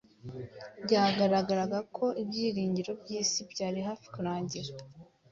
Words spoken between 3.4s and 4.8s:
byari hafi kurangira.